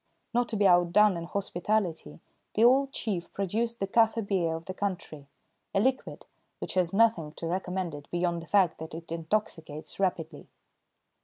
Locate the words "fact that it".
8.47-9.11